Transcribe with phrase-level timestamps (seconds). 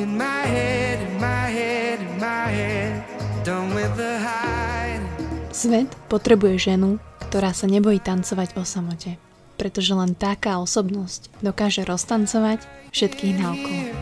[0.00, 3.04] In my head, in my head, in my head,
[3.44, 5.04] done with the hide.
[5.52, 6.96] Svet potrebuje ženu,
[7.28, 9.20] ktorá sa nebojí tancovať o samote,
[9.60, 12.64] pretože len taká osobnosť dokáže roztancovať
[12.96, 13.92] všetkých naokolo.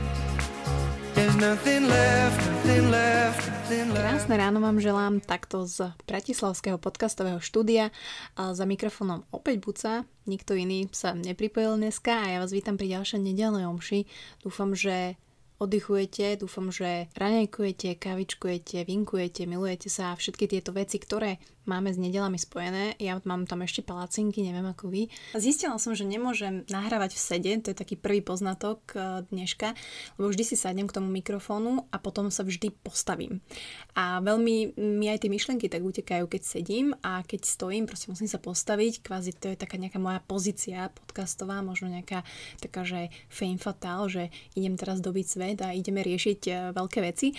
[3.91, 7.91] Krásne ráno vám želám takto z Bratislavského podcastového štúdia
[8.39, 10.07] a za mikrofónom opäť Buca.
[10.31, 14.07] Nikto iný sa nepripojil dneska a ja vás vítam pri ďalšej nedelnej omši.
[14.47, 15.19] Dúfam, že
[15.59, 22.01] oddychujete, dúfam, že raňajkujete, kavičkujete, vinkujete, milujete sa a všetky tieto veci, ktoré máme s
[22.01, 22.97] nedelami spojené.
[22.97, 25.13] Ja mám tam ešte palacinky, neviem ako vy.
[25.37, 29.77] Zistila som, že nemôžem nahrávať v sede, to je taký prvý poznatok eh, dneška,
[30.17, 33.45] lebo vždy si sadnem k tomu mikrofónu a potom sa vždy postavím.
[33.93, 38.31] A veľmi mi aj tie myšlenky tak utekajú, keď sedím a keď stojím, proste musím
[38.31, 42.23] sa postaviť, kvázi to je taká nejaká moja pozícia podcastová, možno nejaká
[42.63, 47.33] taká, že fame fatal, že idem teraz dobiť svet a ideme riešiť eh, veľké veci.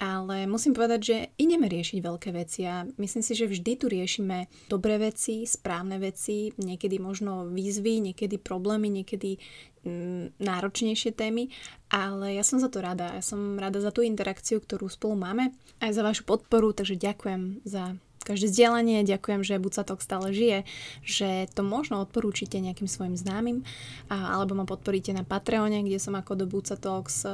[0.00, 4.48] Ale musím povedať, že ideme riešiť veľké veci a myslím si, že vždy tu riešime
[4.66, 9.36] dobré veci, správne veci, niekedy možno výzvy, niekedy problémy, niekedy
[9.84, 11.52] mm, náročnejšie témy,
[11.92, 13.14] ale ja som za to rada.
[13.14, 15.52] Ja som rada za tú interakciu, ktorú spolu máme,
[15.84, 17.94] aj za vašu podporu, takže ďakujem za
[18.24, 20.58] každé zdieľanie, ďakujem, že Bucatok stále žije,
[21.02, 23.66] že to možno odporúčite nejakým svojim známym
[24.08, 27.26] alebo ma podporíte na Patreone, kde som ako do Bucatox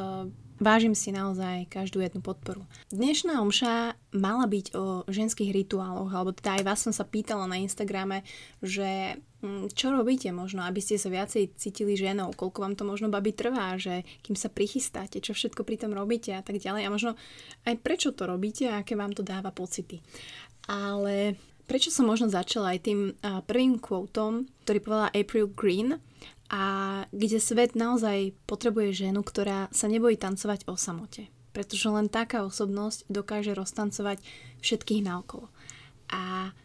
[0.59, 2.67] Vážim si naozaj každú jednu podporu.
[2.91, 7.63] Dnešná omša mala byť o ženských rituáloch, alebo teda aj vás som sa pýtala na
[7.63, 8.27] Instagrame,
[8.59, 13.07] že mm, čo robíte možno, aby ste sa viacej cítili ženou, koľko vám to možno
[13.07, 16.91] babi trvá, že kým sa prichystáte, čo všetko pri tom robíte a tak ďalej a
[16.91, 17.15] možno
[17.63, 20.03] aj prečo to robíte a aké vám to dáva pocity.
[20.67, 23.01] Ale prečo som možno začala aj tým
[23.45, 26.01] prvým quotom, ktorý povedala April Green
[26.49, 26.65] a
[27.13, 31.29] kde svet naozaj potrebuje ženu, ktorá sa nebojí tancovať o samote.
[31.53, 34.25] Pretože len taká osobnosť dokáže roztancovať
[34.65, 35.53] všetkých naokolo.
[36.09, 36.57] A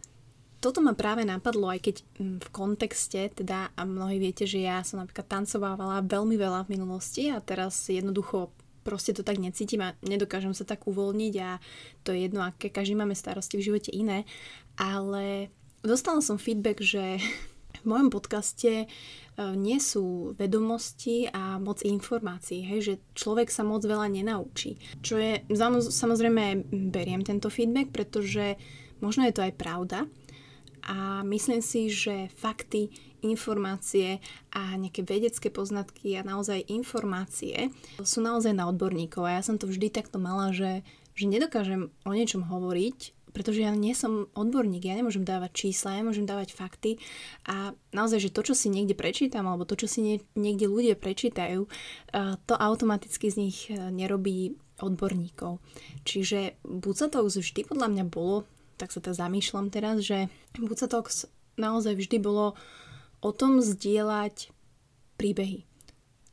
[0.63, 1.95] toto ma práve napadlo, aj keď
[2.39, 7.27] v kontexte, teda a mnohí viete, že ja som napríklad tancovávala veľmi veľa v minulosti
[7.27, 11.57] a teraz jednoducho proste to tak necítim a nedokážem sa tak uvoľniť a
[12.03, 14.27] to je jedno, aké každý máme starosti v živote iné,
[14.75, 15.49] ale
[15.81, 17.17] dostala som feedback, že
[17.81, 18.87] v mojom podcaste e,
[19.57, 24.77] nie sú vedomosti a moc informácií, hej, že človek sa moc veľa nenaučí.
[25.01, 25.41] Čo je,
[25.89, 28.55] samozrejme, beriem tento feedback, pretože
[29.01, 30.07] možno je to aj pravda
[30.83, 32.91] a myslím si, že fakty,
[33.23, 34.19] informácie
[34.51, 37.71] a nejaké vedecké poznatky a naozaj informácie
[38.03, 40.83] sú naozaj na odborníkov a ja som to vždy takto mala, že,
[41.15, 46.05] že nedokážem o niečom hovoriť pretože ja nie som odborník, ja nemôžem dávať čísla, ja
[46.05, 47.01] môžem dávať fakty
[47.49, 50.93] a naozaj, že to, čo si niekde prečítam alebo to, čo si nie, niekde ľudia
[50.93, 51.65] prečítajú,
[52.45, 55.57] to automaticky z nich e, nerobí odborníkov.
[56.05, 58.45] Čiže Bucatox vždy podľa mňa bolo,
[58.77, 62.57] tak sa to zamýšľam teraz, že Bucatox naozaj vždy bolo
[63.23, 64.51] o tom zdieľať
[65.17, 65.63] príbehy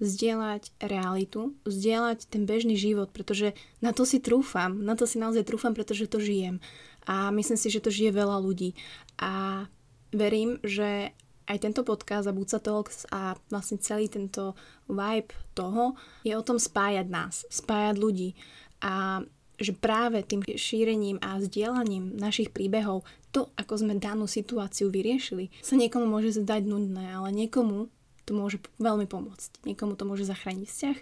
[0.01, 3.53] zdieľať realitu, zdieľať ten bežný život, pretože
[3.84, 6.59] na to si trúfam, na to si naozaj trúfam, pretože to žijem.
[7.05, 8.72] A myslím si, že to žije veľa ľudí.
[9.21, 9.65] A
[10.11, 11.12] verím, že
[11.45, 14.57] aj tento podcast a Buca Talks a vlastne celý tento
[14.89, 18.33] vibe toho je o tom spájať nás, spájať ľudí.
[18.81, 19.21] A
[19.60, 25.76] že práve tým šírením a zdieľaním našich príbehov, to, ako sme danú situáciu vyriešili, sa
[25.76, 27.93] niekomu môže zdať nudné, ale niekomu
[28.25, 29.62] to môže veľmi pomôcť.
[29.69, 30.98] Niekomu to môže zachrániť vzťah.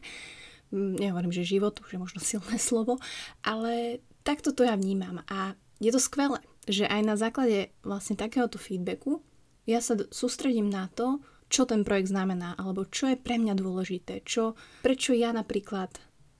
[0.74, 3.00] Mm, nehovorím, že život, už je možno silné slovo,
[3.40, 5.24] ale takto to ja vnímam.
[5.30, 9.22] A je to skvelé, že aj na základe vlastne takéhoto feedbacku
[9.68, 11.20] ja sa sústredím na to,
[11.52, 15.92] čo ten projekt znamená, alebo čo je pre mňa dôležité, čo, prečo ja napríklad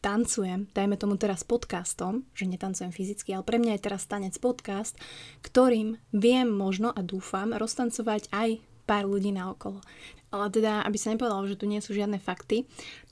[0.08, 4.96] tancujem, dajme tomu teraz podcastom, že netancujem fyzicky, ale pre mňa je teraz tanec podcast,
[5.44, 8.56] ktorým viem možno a dúfam roztancovať aj
[8.88, 9.84] pár ľudí naokolo.
[10.32, 12.64] Ale teda, aby sa nepovedalo, že tu nie sú žiadne fakty,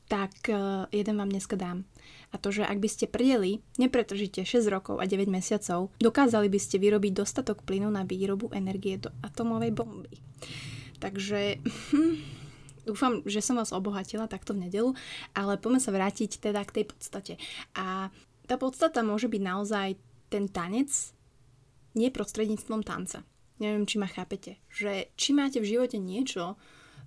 [0.09, 1.85] tak uh, jeden vám dneska dám.
[2.33, 6.57] A to, že ak by ste prdeli, nepretržite 6 rokov a 9 mesiacov, dokázali by
[6.57, 10.17] ste vyrobiť dostatok plynu na výrobu energie do atomovej bomby.
[10.97, 11.61] Takže
[11.93, 12.36] hm,
[12.87, 14.95] dúfam, že som vás obohatila takto v nedelu,
[15.35, 17.35] ale poďme sa vrátiť teda k tej podstate.
[17.75, 18.09] A
[18.47, 19.89] tá podstata môže byť naozaj
[20.31, 20.89] ten tanec,
[21.99, 23.27] nie prostredníctvom tanca.
[23.59, 24.61] Neviem, či ma chápete.
[24.69, 26.55] Že či máte v živote niečo,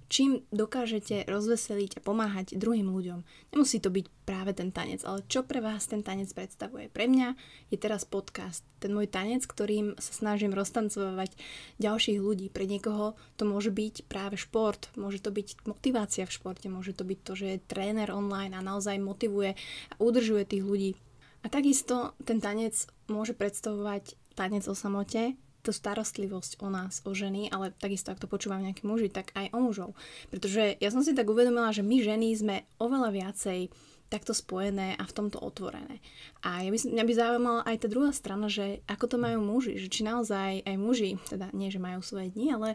[0.10, 3.22] čím dokážete rozveseliť a pomáhať druhým ľuďom.
[3.54, 6.90] Nemusí to byť práve ten tanec, ale čo pre vás ten tanec predstavuje?
[6.90, 7.38] Pre mňa
[7.70, 11.38] je teraz podcast, ten môj tanec, ktorým sa snažím roztancovať
[11.78, 12.50] ďalších ľudí.
[12.50, 17.06] Pre niekoho to môže byť práve šport, môže to byť motivácia v športe, môže to
[17.06, 19.54] byť to, že je tréner online a naozaj motivuje
[19.90, 20.92] a udržuje tých ľudí.
[21.40, 22.76] A takisto ten tanec
[23.08, 28.32] môže predstavovať tanec o samote, tú starostlivosť o nás, o ženy, ale takisto, ak to
[28.32, 29.92] počúvam nejakí muži, tak aj o mužov.
[30.32, 33.68] Pretože ja som si tak uvedomila, že my ženy sme oveľa viacej
[34.10, 36.02] takto spojené a v tomto otvorené.
[36.42, 39.78] A ja by, mňa by zaujímala aj tá druhá strana, že ako to majú muži,
[39.78, 42.70] že či naozaj aj muži, teda nie, že majú svoje dni, ale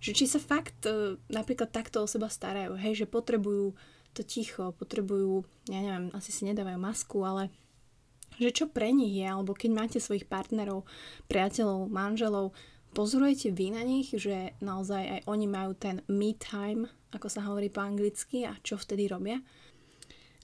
[0.00, 3.76] že či sa fakt e, napríklad takto o seba starajú, hej, že potrebujú
[4.16, 7.52] to ticho, potrebujú, ja neviem, asi si nedávajú masku, ale
[8.38, 10.86] že čo pre nich je, alebo keď máte svojich partnerov,
[11.26, 12.54] priateľov, manželov,
[12.96, 17.68] pozorujete vy na nich, že naozaj aj oni majú ten me time, ako sa hovorí
[17.68, 19.42] po anglicky, a čo vtedy robia?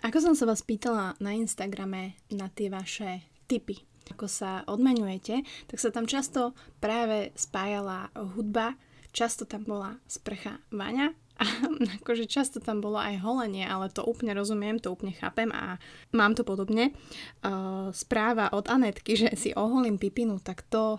[0.05, 3.81] Ako som sa vás pýtala na Instagrame na tie vaše tipy,
[4.12, 5.40] ako sa odmenujete,
[5.70, 8.76] tak sa tam často práve spájala hudba,
[9.14, 11.44] často tam bola sprcha Vaňa a
[12.02, 15.82] akože často tam bolo aj holenie, ale to úplne rozumiem, to úplne chápem a
[16.14, 16.94] mám to podobne.
[17.42, 20.98] Uh, správa od Anetky, že si oholím pipinu, tak to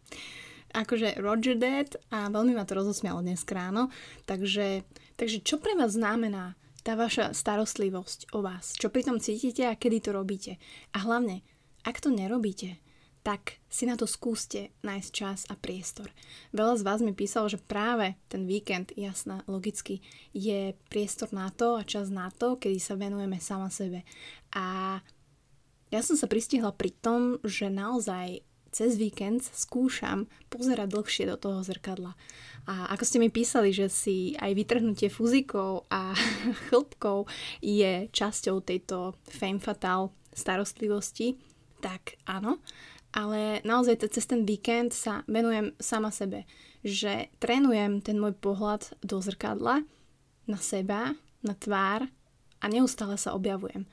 [0.82, 3.90] akože Roger Dead a veľmi ma to rozosmialo dnes ráno.
[4.26, 4.82] Takže,
[5.14, 8.74] takže čo pre vás znamená tá vaša starostlivosť o vás?
[8.74, 10.56] Čo pri tom cítite a kedy to robíte?
[10.96, 11.44] A hlavne,
[11.84, 12.80] ak to nerobíte,
[13.20, 16.08] tak si na to skúste nájsť čas a priestor.
[16.56, 20.00] Veľa z vás mi písalo, že práve ten víkend, jasná, logicky,
[20.32, 24.08] je priestor na to a čas na to, kedy sa venujeme sama sebe.
[24.56, 24.98] A
[25.92, 28.40] ja som sa pristihla pri tom, že naozaj
[28.70, 32.14] cez víkend skúšam pozerať dlhšie do toho zrkadla.
[32.70, 36.14] A ako ste mi písali, že si aj vytrhnutie fuzikov a
[36.70, 37.26] chlpkov
[37.60, 41.34] je časťou tejto femme fatale starostlivosti,
[41.82, 42.62] tak áno
[43.10, 46.46] ale naozaj cez ten víkend sa venujem sama sebe,
[46.86, 49.82] že trénujem ten môj pohľad do zrkadla
[50.46, 52.06] na seba, na tvár
[52.60, 53.84] a neustále sa objavujem.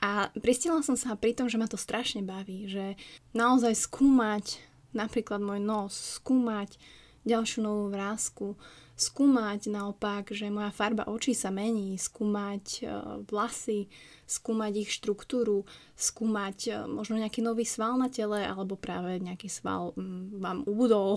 [0.00, 2.96] A pristila som sa pri tom, že ma to strašne baví, že
[3.36, 6.80] naozaj skúmať napríklad môj nos, skúmať
[7.24, 8.56] ďalšiu novú vrázku,
[9.00, 12.82] skúmať naopak, že moja farba očí sa mení, skúmať e,
[13.24, 13.88] vlasy,
[14.28, 15.64] skúmať ich štruktúru,
[15.96, 21.16] skúmať e, možno nejaký nový sval na tele alebo práve nejaký sval mm, vám ubudol.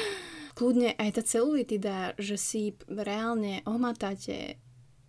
[0.58, 4.58] Kľudne aj tá celulitida, že si reálne ohmatáte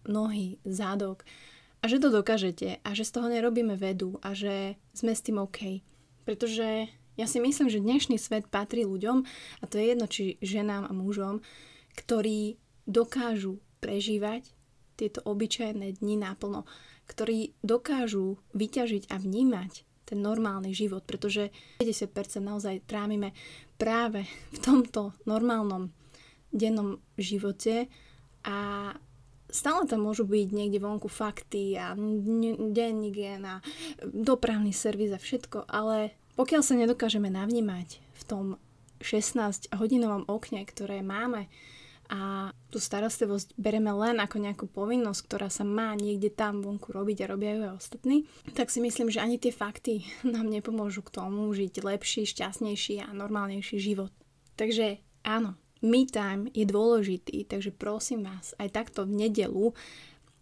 [0.05, 1.25] nohy, zádok
[1.81, 5.41] a že to dokážete a že z toho nerobíme vedu a že sme s tým
[5.41, 5.81] OK.
[6.21, 6.85] Pretože
[7.19, 9.23] ja si myslím, že dnešný svet patrí ľuďom
[9.61, 11.43] a to je jedno, či ženám a mužom,
[11.95, 12.55] ktorí
[12.87, 14.47] dokážu prežívať
[14.95, 16.69] tieto obyčajné dni naplno,
[17.09, 21.49] ktorí dokážu vyťažiť a vnímať ten normálny život, pretože
[21.79, 23.31] 50% naozaj trávime
[23.79, 25.89] práve v tomto normálnom
[26.51, 27.87] dennom živote
[28.43, 28.91] a
[29.47, 31.95] stále tam môžu byť niekde vonku fakty a
[32.71, 33.63] denník na
[34.03, 38.45] dopravný servis a všetko, ale pokiaľ sa nedokážeme navnímať v tom
[38.97, 41.45] 16 hodinovom okne, ktoré máme
[42.09, 47.23] a tú starostlivosť bereme len ako nejakú povinnosť, ktorá sa má niekde tam vonku robiť
[47.23, 48.25] a robia ju aj ostatní,
[48.57, 50.01] tak si myslím, že ani tie fakty
[50.33, 54.09] nám nepomôžu k tomu žiť lepší, šťastnejší a normálnejší život.
[54.57, 59.77] Takže áno, me time je dôležitý, takže prosím vás, aj takto v nedelu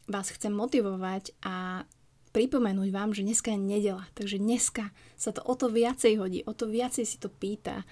[0.08, 1.84] vás chcem motivovať a
[2.32, 6.54] pripomenúť vám, že dneska je nedela, takže dneska sa to o to viacej hodí, o
[6.54, 7.86] to viacej si to pýta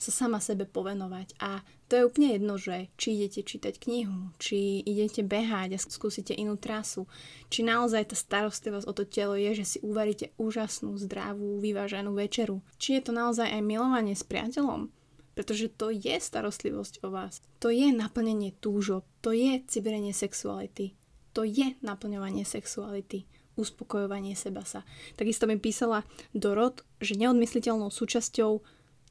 [0.00, 1.36] sa sama sebe povenovať.
[1.44, 6.32] A to je úplne jedno, že či idete čítať knihu, či idete behať a skúsite
[6.32, 7.04] inú trasu,
[7.52, 12.64] či naozaj tá starostlivosť o to telo je, že si uvaríte úžasnú, zdravú, vyváženú večeru.
[12.80, 14.88] Či je to naozaj aj milovanie s priateľom,
[15.36, 17.44] pretože to je starostlivosť o vás.
[17.60, 20.96] To je naplnenie túžob, to je cibrenie sexuality,
[21.36, 23.28] to je naplňovanie sexuality
[23.60, 24.82] uspokojovanie seba sa.
[25.20, 28.64] Takisto mi písala Dorot, že neodmysliteľnou súčasťou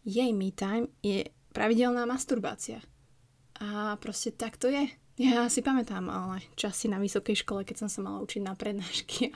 [0.09, 2.81] jej me time je pravidelná masturbácia.
[3.61, 4.89] A proste tak to je.
[5.19, 9.29] Ja si pamätám ale časy na vysokej škole, keď som sa mala učiť na prednášky.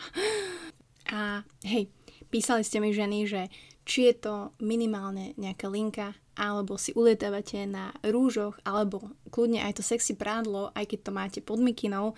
[1.11, 1.91] A hej,
[2.31, 3.51] písali ste mi ženy, že
[3.83, 9.83] či je to minimálne nejaká linka, alebo si ulietávate na rúžoch, alebo kľudne aj to
[9.83, 12.15] sexy prádlo, aj keď to máte pod mikinou,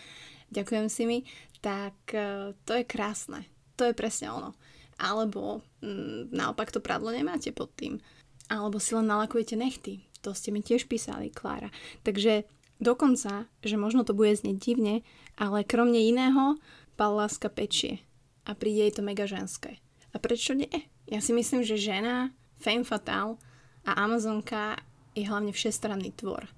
[0.52, 1.20] ďakujem si mi,
[1.62, 3.46] tak e, to je krásne.
[3.76, 4.54] To je presne ono.
[4.96, 8.00] Alebo mm, naopak to prádlo nemáte pod tým
[8.46, 10.06] alebo si len nalakujete nechty.
[10.22, 11.74] To ste mi tiež písali, Klára.
[12.06, 15.00] Takže Dokonca, že možno to bude znieť divne,
[15.40, 16.60] ale kromne iného,
[17.00, 18.04] pal láska pečie.
[18.44, 19.80] A príde jej to mega ženské.
[20.12, 20.92] A prečo nie?
[21.08, 23.40] Ja si myslím, že žena, femme fatale
[23.88, 24.76] a Amazonka
[25.16, 26.52] je hlavne všestranný tvor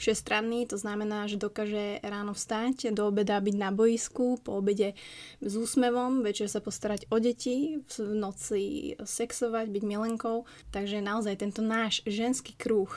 [0.00, 4.96] všestranný, to znamená, že dokáže ráno vstať, do obeda byť na boisku, po obede
[5.44, 10.48] s úsmevom, večer sa postarať o deti, v noci sexovať, byť milenkou.
[10.72, 12.88] Takže naozaj tento náš ženský kruh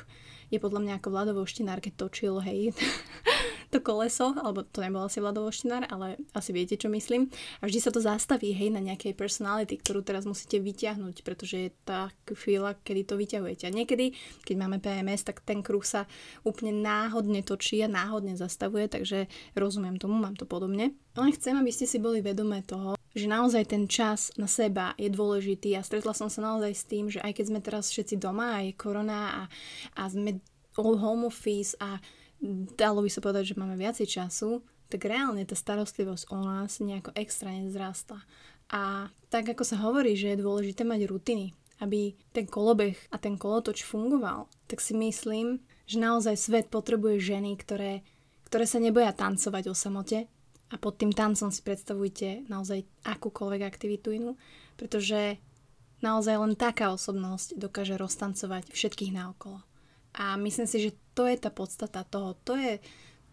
[0.53, 2.77] je podľa mňa ako Vlado Voštinár, keď točil, hej,
[3.73, 7.33] to koleso, alebo to nebol asi Vlado Voštinár, ale asi viete, čo myslím.
[7.57, 11.69] A vždy sa to zastaví, hej, na nejakej personality, ktorú teraz musíte vyťahnuť, pretože je
[11.81, 13.65] tá chvíľa, kedy to vyťahujete.
[13.65, 14.13] A niekedy,
[14.45, 16.05] keď máme PMS, tak ten kruh sa
[16.45, 19.25] úplne náhodne točí a náhodne zastavuje, takže
[19.57, 20.93] rozumiem tomu, mám to podobne.
[21.17, 25.09] Len chcem, aby ste si boli vedomé toho, že naozaj ten čas na seba je
[25.13, 28.57] dôležitý a stretla som sa naozaj s tým, že aj keď sme teraz všetci doma
[28.57, 29.41] a je korona a,
[30.01, 30.41] a sme
[30.73, 32.01] home office a
[32.73, 37.13] dalo by sa povedať, že máme viacej času, tak reálne tá starostlivosť o nás nejako
[37.13, 38.21] extra nezrastla.
[38.73, 43.37] A tak ako sa hovorí, že je dôležité mať rutiny, aby ten kolobeh a ten
[43.37, 48.01] kolotoč fungoval, tak si myslím, že naozaj svet potrebuje ženy, ktoré,
[48.49, 50.25] ktoré sa neboja tancovať o samote
[50.73, 54.33] a pod tým tancom si predstavujte naozaj akúkoľvek aktivitu inú,
[54.73, 55.37] pretože
[56.01, 59.61] naozaj len taká osobnosť dokáže roztancovať všetkých naokolo.
[60.17, 62.37] A myslím si, že to je tá podstata toho.
[62.45, 62.81] To je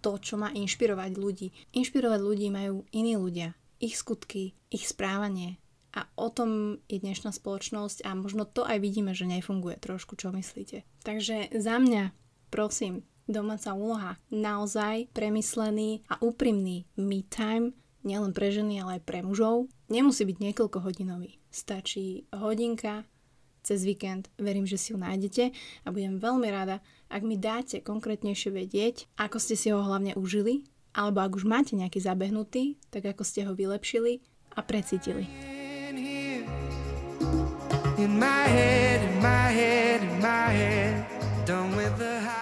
[0.01, 1.49] to, čo má inšpirovať ľudí.
[1.77, 3.57] Inšpirovať ľudí majú iní ľudia.
[3.81, 5.61] Ich skutky, ich správanie.
[5.91, 10.31] A o tom je dnešná spoločnosť a možno to aj vidíme, že nefunguje trošku, čo
[10.31, 10.87] myslíte.
[11.03, 12.15] Takže za mňa,
[12.49, 14.19] prosím, domáca úloha.
[14.29, 17.73] Naozaj premyslený a úprimný me time,
[18.03, 19.71] nielen pre ženy, ale aj pre mužov.
[19.91, 21.39] Nemusí byť niekoľko hodinový.
[21.51, 23.09] Stačí hodinka,
[23.63, 24.29] cez víkend.
[24.41, 25.53] Verím, že si ju nájdete
[25.85, 26.81] a budem veľmi rada,
[27.13, 30.65] ak mi dáte konkrétnejšie vedieť, ako ste si ho hlavne užili,
[30.97, 34.25] alebo ak už máte nejaký zabehnutý, tak ako ste ho vylepšili
[34.57, 35.29] a precítili.
[38.01, 41.05] In my head, in my head, in my head,
[41.45, 42.40] done with the high.